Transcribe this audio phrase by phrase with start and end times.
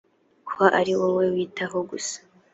[0.49, 2.17] ko ari wowe yitaho gusa